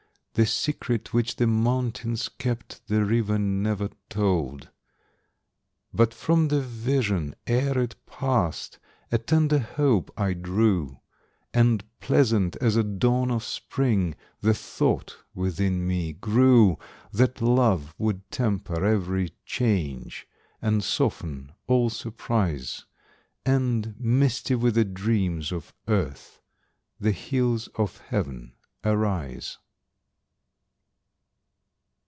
The 0.33 0.45
secret 0.45 1.13
which 1.13 1.35
the 1.35 1.45
mountains 1.45 2.29
kept 2.29 2.87
The 2.87 3.03
river 3.03 3.37
never 3.37 3.89
told. 4.09 4.69
But 5.93 6.13
from 6.13 6.47
the 6.47 6.61
vision 6.61 7.35
ere 7.47 7.77
it 7.77 7.97
passed 8.05 8.79
A 9.11 9.17
tender 9.17 9.59
hope 9.59 10.09
I 10.15 10.31
drew, 10.31 10.99
And, 11.53 11.83
pleasant 11.99 12.55
as 12.61 12.77
a 12.77 12.83
dawn 12.83 13.29
of 13.29 13.43
spring, 13.43 14.15
The 14.39 14.53
thought 14.53 15.17
within 15.35 15.85
me 15.85 16.13
grew, 16.13 16.79
That 17.11 17.41
love 17.41 17.93
would 17.97 18.31
temper 18.31 18.85
every 18.85 19.33
change, 19.45 20.29
And 20.61 20.81
soften 20.81 21.51
all 21.67 21.89
surprise, 21.89 22.85
And, 23.45 23.95
misty 23.99 24.55
with 24.55 24.75
the 24.75 24.85
dreams 24.85 25.51
of 25.51 25.73
earth, 25.89 26.39
The 27.01 27.11
hills 27.11 27.67
of 27.75 27.97
Heaven 27.97 28.53
arise. 28.85 29.57